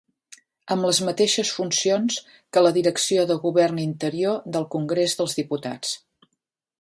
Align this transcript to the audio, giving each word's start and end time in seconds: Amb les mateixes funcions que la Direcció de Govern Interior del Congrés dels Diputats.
Amb 0.75 0.87
les 0.87 1.01
mateixes 1.09 1.51
funcions 1.57 2.17
que 2.57 2.63
la 2.67 2.71
Direcció 2.79 3.27
de 3.33 3.37
Govern 3.45 3.83
Interior 3.85 4.41
del 4.57 4.69
Congrés 4.77 5.17
dels 5.21 5.37
Diputats. 5.41 5.97